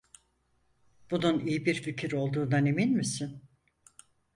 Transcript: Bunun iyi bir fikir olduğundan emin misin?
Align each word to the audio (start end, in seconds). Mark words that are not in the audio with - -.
Bunun 1.11 1.39
iyi 1.39 1.65
bir 1.65 1.81
fikir 1.81 2.11
olduğundan 2.13 2.65
emin 2.65 2.93
misin? 2.97 3.41